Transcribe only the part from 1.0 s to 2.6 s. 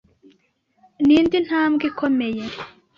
Ni indi ntambwe ikomeye